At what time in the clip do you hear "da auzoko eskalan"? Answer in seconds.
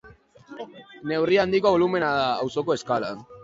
2.19-3.25